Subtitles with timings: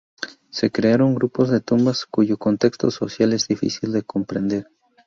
[0.49, 4.65] Se crearon grupos de tumbas, cuyo contexto social es difícil de comprender.